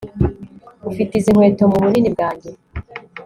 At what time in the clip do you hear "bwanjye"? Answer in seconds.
2.15-2.49